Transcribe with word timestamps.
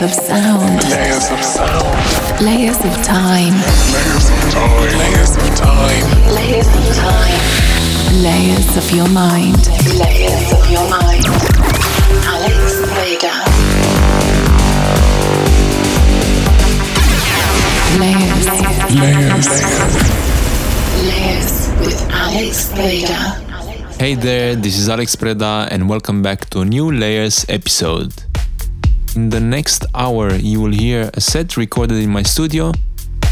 Layers 0.00 0.16
of 0.16 0.24
sound. 0.24 0.82
Layers 0.88 1.30
of 1.30 1.44
sound. 1.44 2.40
Layers 2.40 2.78
of 2.78 3.04
time. 3.04 3.52
Layers 3.92 4.30
of 4.30 4.48
time. 4.48 4.96
Layers 4.96 5.36
of 5.36 5.56
time. 5.60 6.04
Layers 6.32 6.68
of 6.68 6.96
time. 6.96 7.40
Layers 8.22 8.76
of 8.78 8.90
your 8.96 9.08
mind. 9.10 9.60
Layers 10.00 10.52
of 10.56 10.70
your 10.70 10.88
mind. 10.88 11.26
Alex 12.24 12.80
Vega. 12.96 13.44
Layers. 18.00 18.46
Layers. 18.96 19.48
Layers 21.04 21.68
with 21.84 22.00
Alex 22.10 22.72
Vega. 22.72 23.50
Hey 23.98 24.14
there, 24.14 24.56
this 24.56 24.78
is 24.78 24.88
Alex 24.88 25.14
Preda, 25.14 25.68
and 25.70 25.90
welcome 25.90 26.22
back 26.22 26.48
to 26.48 26.60
a 26.60 26.64
new 26.64 26.90
Layers 26.90 27.44
episode. 27.50 28.29
In 29.16 29.28
the 29.28 29.40
next 29.40 29.84
hour, 29.92 30.32
you 30.34 30.60
will 30.60 30.70
hear 30.70 31.10
a 31.14 31.20
set 31.20 31.56
recorded 31.56 31.96
in 32.02 32.10
my 32.10 32.22
studio 32.22 32.72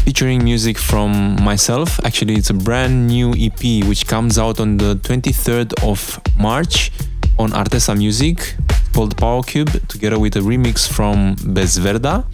featuring 0.03 0.43
music 0.43 0.77
from 0.77 1.41
myself. 1.41 1.99
Actually, 2.03 2.33
it's 2.33 2.49
a 2.49 2.53
brand 2.53 3.07
new 3.07 3.31
EP 3.37 3.87
which 3.87 4.05
comes 4.05 4.37
out 4.37 4.59
on 4.59 4.75
the 4.75 4.95
23rd 4.95 5.73
of 5.81 6.19
March 6.37 6.91
on 7.37 7.51
Artesa 7.51 7.97
Music 7.97 8.55
called 8.93 9.15
Power 9.15 9.41
Cube, 9.41 9.71
together 9.87 10.19
with 10.19 10.35
a 10.35 10.41
remix 10.41 10.85
from 10.85 11.35
Bezverda. 11.37 12.25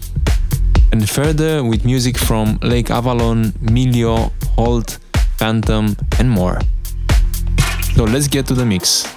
And 0.90 1.08
further 1.08 1.62
with 1.62 1.84
music 1.84 2.18
from 2.18 2.58
Lake 2.62 2.90
Avalon, 2.90 3.52
Milio, 3.62 4.32
Holt, 4.56 4.98
Phantom, 5.38 5.96
and 6.18 6.28
more. 6.28 6.58
So 7.94 8.04
let's 8.04 8.26
get 8.26 8.46
to 8.48 8.54
the 8.54 8.66
mix. 8.66 9.15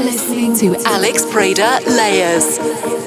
Listening 0.00 0.54
to 0.56 0.74
Alex 0.86 1.24
Preda 1.24 1.84
Layers. 1.86 3.03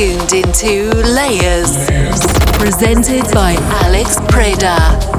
Tuned 0.00 0.32
into 0.32 0.90
Layers, 1.12 1.76
presented 2.56 3.22
by 3.34 3.52
Alex 3.84 4.16
Preda. 4.32 5.09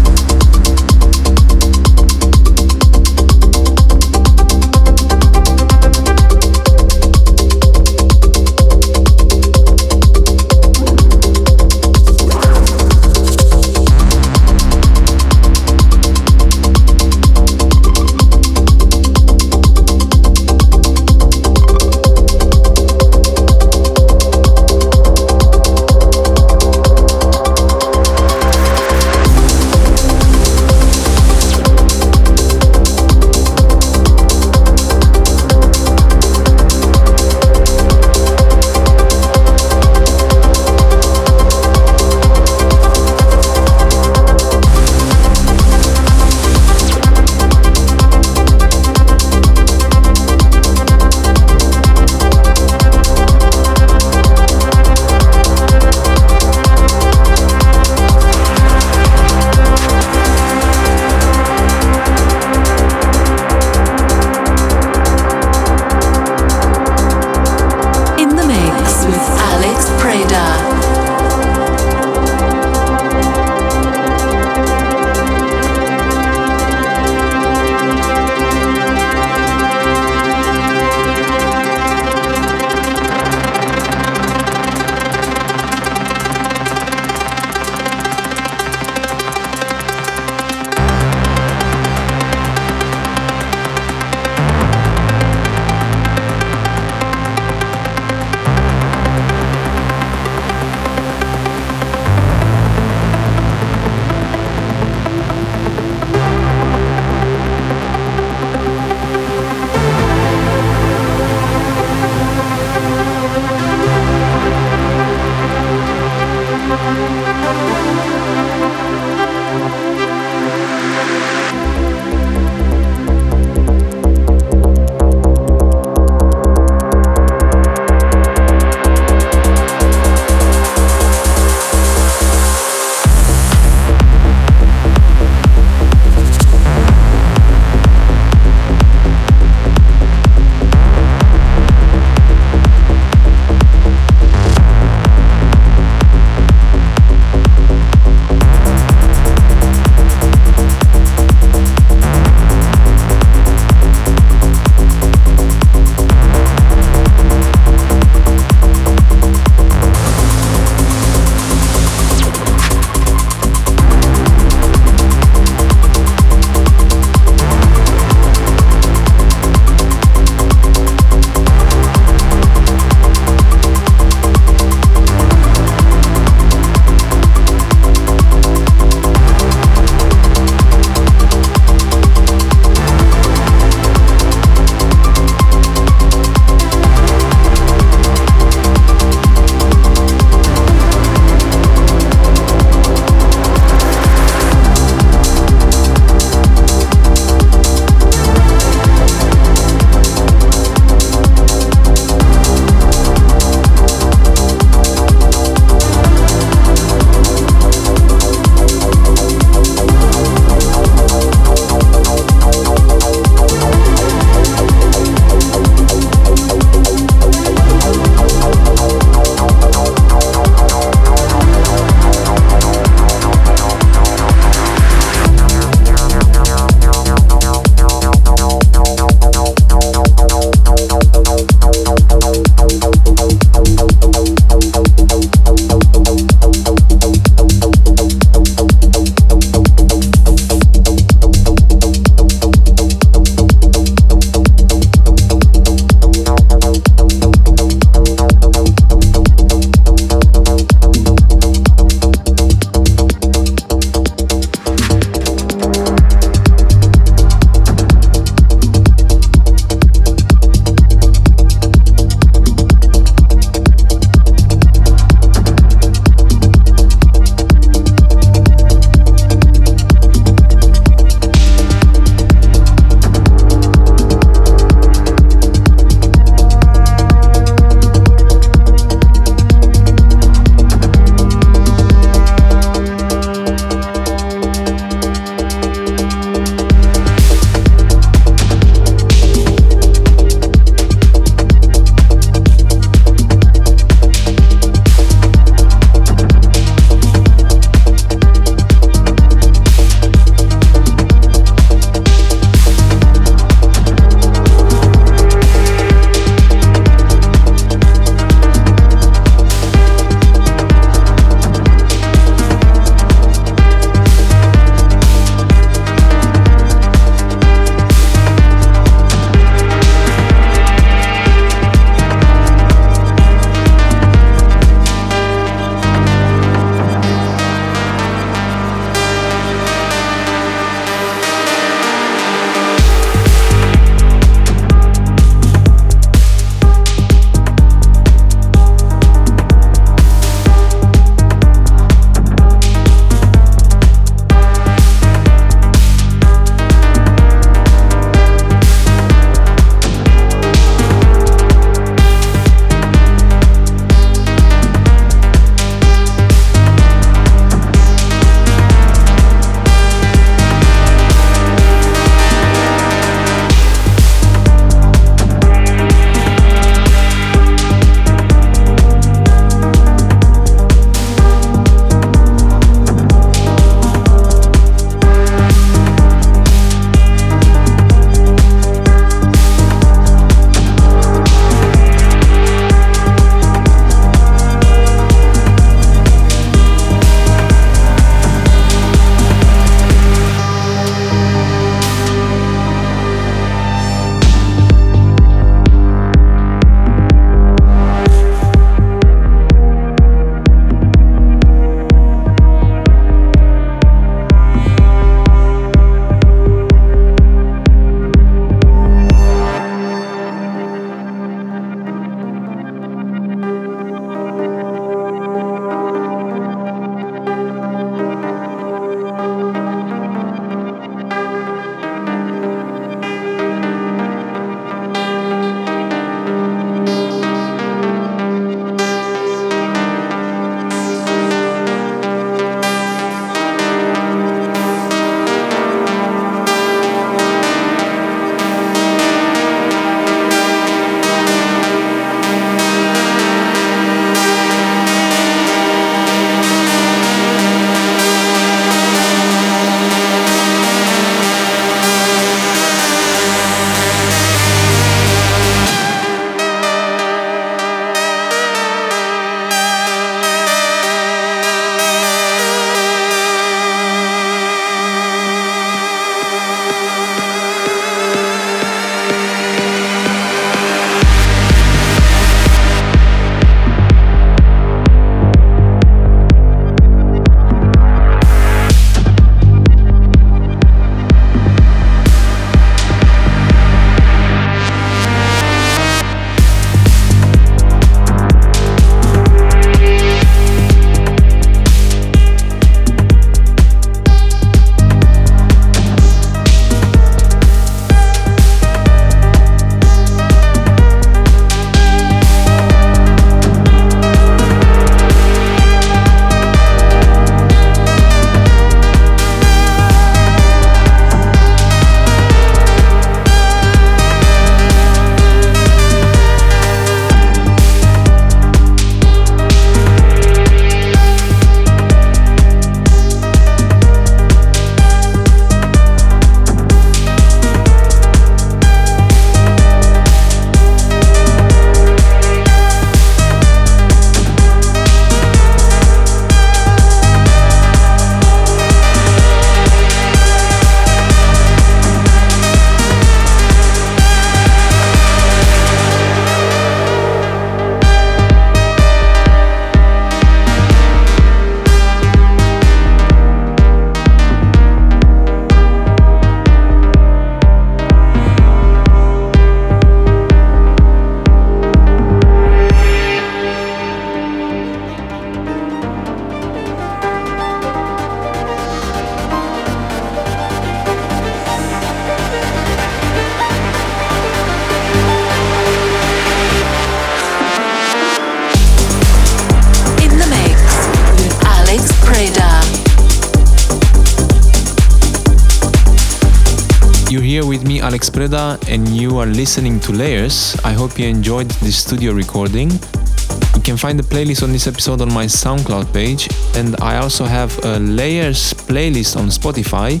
And 588.22 588.88
you 588.88 589.18
are 589.18 589.26
listening 589.26 589.80
to 589.80 589.92
Layers. 589.92 590.56
I 590.62 590.70
hope 590.72 590.96
you 590.96 591.08
enjoyed 591.08 591.50
this 591.60 591.76
studio 591.76 592.12
recording. 592.12 592.70
You 592.70 593.62
can 593.64 593.76
find 593.76 593.98
the 593.98 594.04
playlist 594.04 594.44
on 594.44 594.52
this 594.52 594.68
episode 594.68 595.00
on 595.00 595.12
my 595.12 595.24
SoundCloud 595.24 595.92
page, 595.92 596.28
and 596.54 596.80
I 596.80 596.98
also 596.98 597.24
have 597.24 597.52
a 597.64 597.80
Layers 597.80 598.54
playlist 598.54 599.16
on 599.16 599.26
Spotify 599.26 600.00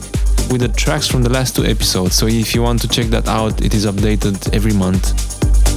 with 0.52 0.60
the 0.60 0.68
tracks 0.68 1.08
from 1.08 1.24
the 1.24 1.30
last 1.30 1.56
two 1.56 1.64
episodes. 1.64 2.14
So 2.14 2.28
if 2.28 2.54
you 2.54 2.62
want 2.62 2.80
to 2.82 2.88
check 2.88 3.06
that 3.06 3.26
out, 3.26 3.60
it 3.60 3.74
is 3.74 3.86
updated 3.86 4.54
every 4.54 4.72
month. 4.72 5.18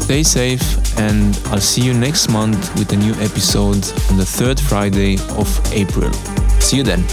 Stay 0.04 0.22
safe, 0.22 1.00
and 1.00 1.36
I'll 1.48 1.60
see 1.60 1.82
you 1.82 1.96
next 1.96 2.30
month 2.30 2.76
with 2.78 2.94
a 2.94 2.98
new 2.98 3.14
episode 3.14 3.84
on 4.12 4.18
the 4.18 4.26
third 4.26 4.60
Friday 4.60 5.18
of 5.32 5.50
April. 5.74 6.14
See 6.60 6.78
you 6.78 6.84
then. 6.84 7.04